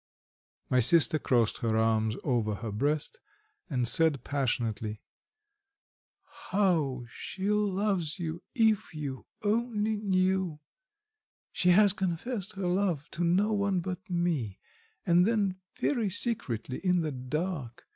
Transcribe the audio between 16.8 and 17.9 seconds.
the dark.